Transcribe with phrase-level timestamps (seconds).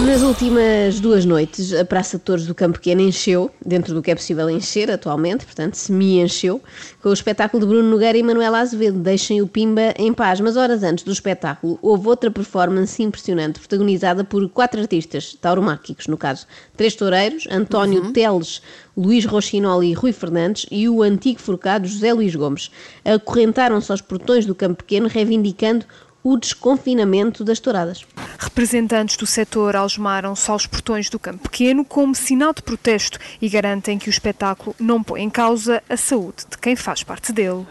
[0.00, 4.10] Nas últimas duas noites, a Praça de Touros do Campo Pequeno encheu, dentro do que
[4.10, 6.60] é possível encher atualmente, portanto, semi-encheu,
[7.00, 8.98] com o espetáculo de Bruno Nogueira e Manuela Azevedo.
[8.98, 10.40] Deixem o Pimba em paz.
[10.40, 16.18] Mas horas antes do espetáculo, houve outra performance impressionante, protagonizada por quatro artistas, tauromáquicos, no
[16.18, 16.44] caso.
[16.76, 18.60] Três toureiros, António Teles,
[18.96, 22.68] Luís Rochinol e Rui Fernandes, e o antigo forcado José Luís Gomes.
[23.04, 25.86] Acorrentaram-se aos portões do Campo Pequeno, reivindicando
[26.24, 28.06] o desconfinamento das touradas.
[28.38, 33.98] Representantes do setor algemaram-se aos portões do Campo Pequeno como sinal de protesto e garantem
[33.98, 37.66] que o espetáculo não põe em causa a saúde de quem faz parte dele.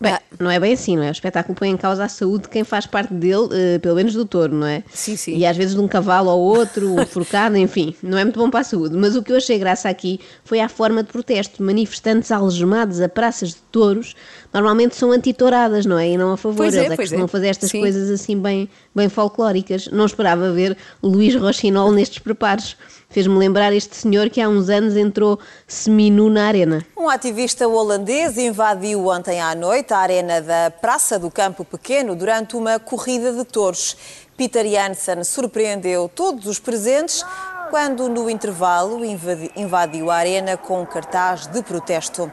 [0.00, 1.08] Bem, não é bem assim, não é?
[1.08, 4.14] O espetáculo põe em causa a saúde de quem faz parte dele, eh, pelo menos
[4.14, 4.82] do touro, não é?
[4.92, 5.36] Sim, sim.
[5.36, 8.48] E às vezes de um cavalo ao outro, um forcado, enfim, não é muito bom
[8.48, 8.96] para a saúde.
[8.96, 11.62] Mas o que eu achei graça aqui foi a forma de protesto.
[11.62, 14.14] Manifestantes algemados a praças de touros
[14.52, 16.08] normalmente são anti-touradas, não é?
[16.10, 16.56] E não a favor.
[16.56, 16.96] Pois é, Eles é é.
[16.96, 17.80] costumam fazer estas Sim.
[17.80, 19.88] coisas assim bem, bem folclóricas.
[19.88, 22.76] Não esperava ver Luís Rochinol nestes preparos.
[23.10, 26.86] Fez-me lembrar este senhor que há uns anos entrou seminu na arena.
[26.96, 32.54] Um ativista holandês invadiu ontem à noite a arena da Praça do Campo Pequeno durante
[32.54, 33.96] uma corrida de touros.
[34.36, 37.24] Peter Janssen surpreendeu todos os presentes
[37.68, 42.30] quando, no intervalo, invadi- invadiu a arena com um cartaz de protesto.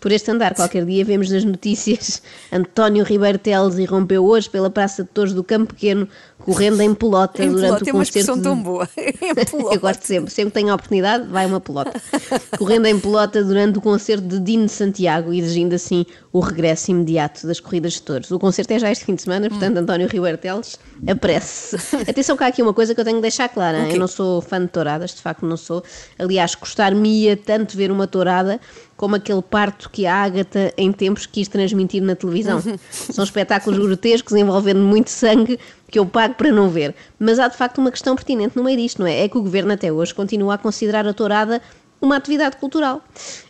[0.00, 5.02] Por este andar, qualquer dia vemos nas notícias António Ribeiro Teles irrompeu hoje pela Praça
[5.02, 6.08] de Touros do Campo Pequeno,
[6.40, 8.18] correndo em pelota Em durante pelota o é uma concerto.
[8.18, 8.88] expressão de- tão boa.
[9.72, 12.00] Eu gosto sempre, sempre que tenho a oportunidade, vai uma pelota.
[12.58, 17.60] Correndo em pelota durante o concerto de Dino Santiago, exigindo assim o regresso imediato das
[17.60, 18.30] corridas de touros.
[18.30, 19.80] O concerto é já este fim de semana, portanto, Hum.
[19.80, 21.76] António Ribeiro Teles apresse.
[22.08, 23.78] Atenção que há aqui uma coisa que eu tenho de deixar clara.
[23.86, 23.92] hein?
[23.94, 25.82] Eu não sou fã de touradas, de facto não sou.
[26.18, 28.60] Aliás, gostar-me-ia tanto ver uma tourada
[28.96, 32.62] como aquele parto que a Ágata em tempos quis transmitir na televisão.
[32.90, 35.58] São espetáculos grotescos envolvendo muito sangue
[35.90, 36.94] que eu pago para não ver.
[37.18, 39.24] Mas há de facto uma questão pertinente no meio disto, não é?
[39.24, 41.60] É que o governo até hoje continua a considerar a tourada
[42.00, 43.02] uma atividade cultural.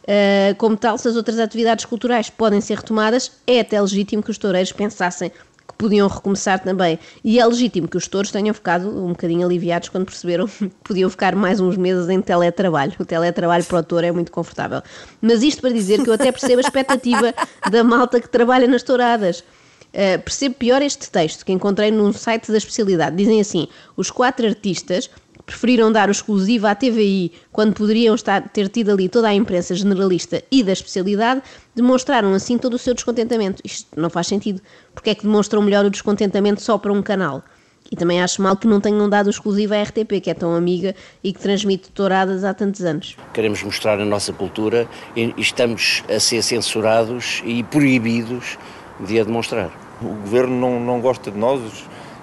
[0.03, 4.31] Uh, como tal, se as outras atividades culturais podem ser retomadas, é até legítimo que
[4.31, 6.99] os toureiros pensassem que podiam recomeçar também.
[7.23, 11.09] E é legítimo que os touros tenham ficado um bocadinho aliviados quando perceberam que podiam
[11.09, 12.93] ficar mais uns meses em teletrabalho.
[12.99, 14.83] O teletrabalho para o touro é muito confortável.
[15.21, 17.33] Mas isto para dizer que eu até percebo a expectativa
[17.71, 19.45] da malta que trabalha nas touradas.
[19.93, 23.17] Uh, percebo pior este texto que encontrei num site da especialidade.
[23.17, 25.11] Dizem assim: os quatro artistas
[25.51, 29.75] preferiram dar o exclusivo à TVI quando poderiam estar, ter tido ali toda a imprensa
[29.75, 31.43] generalista e da especialidade,
[31.75, 33.61] demonstraram assim todo o seu descontentamento.
[33.65, 34.63] Isto não faz sentido.
[34.95, 37.43] Porque é que demonstram melhor o descontentamento só para um canal?
[37.91, 40.55] E também acho mal que não tenham dado o exclusivo à RTP, que é tão
[40.55, 43.17] amiga e que transmite touradas há tantos anos.
[43.35, 48.57] Queremos mostrar a nossa cultura e estamos a ser censurados e proibidos
[49.07, 49.71] de a demonstrar.
[50.03, 51.61] O governo não, não gosta de nós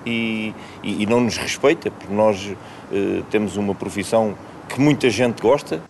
[0.06, 2.52] e, e- e não nos respeita, porque nós
[2.92, 4.36] eh, temos uma profissão
[4.70, 5.82] que muita gente gosta.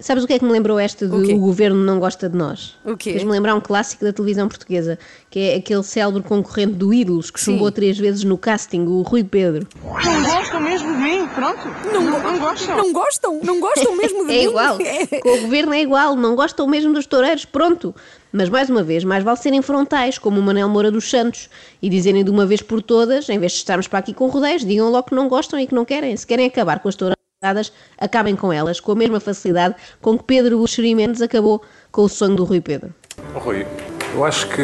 [0.00, 2.36] Sabes o que é que me lembrou esta de O o governo não gosta de
[2.36, 2.74] nós?
[2.84, 3.12] O quê?
[3.12, 4.98] Fez-me lembrar um clássico da televisão portuguesa,
[5.30, 9.22] que é aquele célebre concorrente do Ídolos, que chumbou três vezes no casting, o Rui
[9.22, 9.68] Pedro.
[9.84, 11.60] Não gostam mesmo de mim, pronto.
[11.92, 12.76] Não, não, gostam.
[12.76, 14.44] Não gostam, não gostam mesmo de É mim.
[14.48, 15.06] igual, É.
[15.20, 17.94] com o governo é igual, não gostam mesmo dos toureiros, pronto.
[18.36, 21.48] Mas mais uma vez, mais vale serem frontais, como o Manel Moura dos Santos,
[21.80, 24.64] e dizerem de uma vez por todas, em vez de estarmos para aqui com rodeios,
[24.64, 26.16] digam logo que não gostam e que não querem.
[26.16, 30.24] Se querem acabar com as touradas, acabem com elas, com a mesma facilidade com que
[30.24, 31.62] Pedro Buxeri Mendes acabou
[31.92, 32.92] com o sonho do Rui Pedro.
[33.36, 33.64] Oh, Rui,
[34.12, 34.62] eu acho que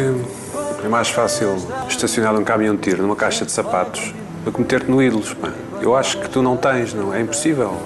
[0.85, 1.55] é mais fácil
[1.89, 4.13] estacionar um caminhão de tiro numa caixa de sapatos
[4.45, 5.33] do que meter-te no ídolos.
[5.33, 5.53] pá.
[5.81, 7.15] Eu acho que tu não tens, não.
[7.15, 7.81] É impossível.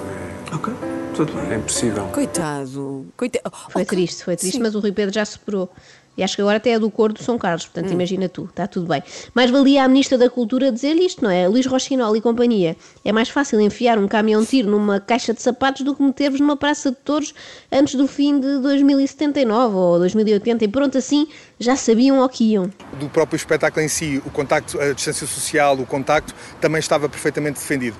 [0.50, 0.72] Ok,
[1.14, 1.52] tudo bem.
[1.52, 2.06] É impossível.
[2.06, 3.06] Coitado.
[3.16, 3.54] Coitado.
[3.70, 5.70] Foi triste, foi triste, mas o Rui Pedro já superou.
[6.16, 8.68] E acho que agora até é do cor do São Carlos, portanto imagina tu, está
[8.68, 9.02] tudo bem.
[9.34, 11.48] Mais valia a Ministra da Cultura dizer isto, não é?
[11.48, 12.76] Luís Rochinol e companhia.
[13.04, 16.38] É mais fácil enfiar um caminhão de tiro numa caixa de sapatos do que meter-vos
[16.38, 17.34] numa praça de touros
[17.70, 21.26] antes do fim de 2079 ou 2080 e pronto, assim
[21.58, 22.70] já sabiam ao que iam.
[23.00, 27.58] do próprio espetáculo em si, o contacto, a distância social, o contacto, também estava perfeitamente
[27.58, 27.96] defendido.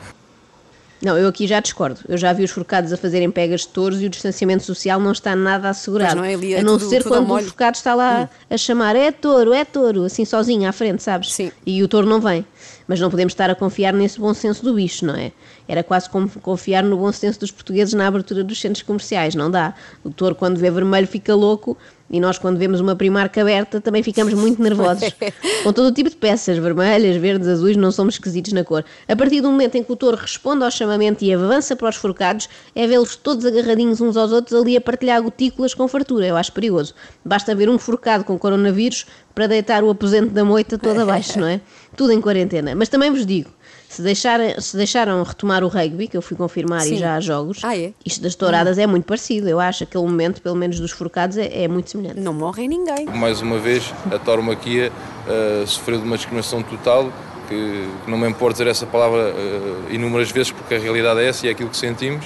[1.04, 2.00] Não, eu aqui já discordo.
[2.08, 5.12] Eu já vi os forcados a fazerem pegas de touros e o distanciamento social não
[5.12, 6.16] está nada assegurado.
[6.16, 7.36] Não é, é a não tudo- ser tudo quando o.
[7.36, 7.42] Hum.
[7.42, 11.30] forcado está lá a chamar é touro, é touro, assim sozinho à frente, sabes?
[11.32, 11.52] Sim.
[11.66, 12.46] E o touro não vem.
[12.88, 15.32] Mas não podemos estar a confiar nesse bom senso do bicho, não é?
[15.68, 19.50] Era quase como confiar no bom senso dos portugueses na abertura dos centros comerciais, não
[19.50, 19.74] dá.
[20.02, 21.76] O touro, quando vê vermelho, fica louco
[22.14, 25.12] E nós, quando vemos uma Primark aberta, também ficamos muito nervosos.
[25.64, 28.84] Com todo o tipo de peças, vermelhas, verdes, azuis, não somos esquisitos na cor.
[29.08, 31.96] A partir do momento em que o touro responde ao chamamento e avança para os
[31.96, 36.24] forcados, é vê-los todos agarradinhos uns aos outros ali a partilhar gotículas com fartura.
[36.24, 36.94] Eu acho perigoso.
[37.24, 41.48] Basta ver um forcado com coronavírus para deitar o aposento da moita todo abaixo, não
[41.48, 41.60] é?
[41.96, 42.76] Tudo em quarentena.
[42.76, 43.50] Mas também vos digo,
[43.88, 46.94] se, deixar, se deixaram retomar o rugby, que eu fui confirmar Sim.
[46.94, 47.92] e já há jogos, Ah, é?
[48.04, 49.48] isto das touradas é muito parecido.
[49.48, 52.20] Eu acho aquele momento, pelo menos dos forcados, é, é muito semelhante.
[52.20, 53.06] Não morre ninguém.
[53.06, 57.12] Mais uma vez, a tauromaquia uh, sofreu de uma discriminação total,
[57.48, 61.28] que, que não me importa dizer essa palavra uh, inúmeras vezes, porque a realidade é
[61.28, 62.24] essa e é aquilo que sentimos.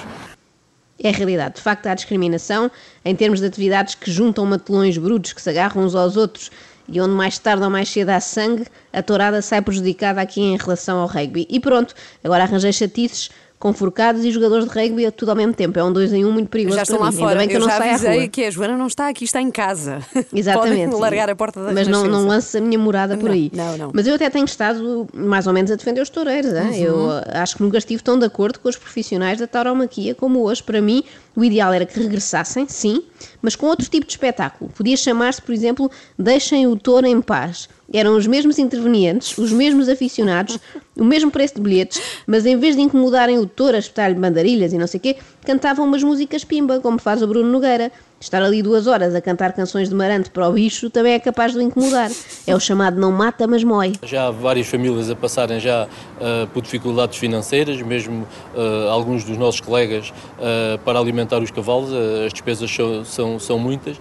[1.01, 1.55] É a realidade.
[1.55, 2.69] De facto, há discriminação
[3.05, 6.51] em termos de atividades que juntam matelões brutos que se agarram uns aos outros
[6.91, 10.57] e onde mais tarde ou mais cedo há sangue, a tourada sai prejudicada aqui em
[10.57, 11.47] relação ao rugby.
[11.49, 11.93] E pronto,
[12.23, 15.77] agora arranjei chatices com forcados e jogadores de rugby tudo ao mesmo tempo.
[15.77, 17.17] É um dois em um muito perigoso Já estão lá mim.
[17.17, 17.31] fora.
[17.31, 19.25] Ainda bem que eu, eu não já saio avisei que a Joana não está aqui,
[19.25, 19.99] está em casa.
[20.33, 20.85] Exatamente.
[20.85, 23.51] Podem largar a porta da Mas não, não lance a minha morada por Não, aí.
[23.53, 23.91] não, não.
[23.93, 26.53] Mas eu até tenho estado mais ou menos a defender os toureiros.
[26.53, 26.73] Uhum.
[26.73, 30.41] Eu uh, acho que nunca estive tão de acordo com os profissionais da tauromaquia como
[30.41, 30.63] hoje.
[30.63, 31.03] Para mim,
[31.35, 33.03] o ideal era que regressassem, sim,
[33.41, 34.71] mas com outro tipo de espetáculo.
[34.71, 37.67] Podia chamar-se, por exemplo, Deixem o Touro em Paz.
[37.91, 40.59] Eram os mesmos intervenientes, os mesmos aficionados,
[40.99, 44.73] o mesmo preço de bilhetes, mas em vez de incomodarem o touro a espetar-lhe bandarilhas
[44.73, 45.15] e não sei o quê,
[45.45, 47.91] cantavam umas músicas pimba, como faz o Bruno Nogueira.
[48.21, 51.53] Estar ali duas horas a cantar canções de Marante para o bicho também é capaz
[51.53, 52.11] de o incomodar.
[52.45, 53.93] É o chamado não mata, mas mói.
[54.03, 59.37] Já há várias famílias a passarem já uh, por dificuldades financeiras, mesmo uh, alguns dos
[59.37, 61.93] nossos colegas uh, para alimentar os cavalos,
[62.25, 63.97] as despesas são, são, são muitas.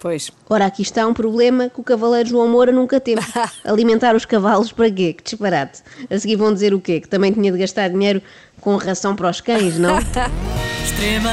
[0.00, 0.32] Pois.
[0.48, 3.20] Ora, aqui está um problema que o cavaleiro João Moura nunca teve.
[3.64, 5.12] Alimentar os cavalos para quê?
[5.12, 5.82] Que disparate.
[6.10, 7.00] A seguir vão dizer o quê?
[7.00, 8.22] Que também tinha de gastar dinheiro
[8.62, 9.98] com ração para os cães, não?
[10.82, 11.30] Extrema,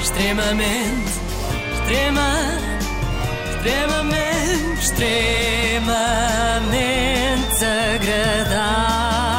[0.00, 1.12] extremamente,
[1.72, 2.28] extrema,
[3.54, 5.86] extremamente, extremamente
[7.52, 9.35] desagradável.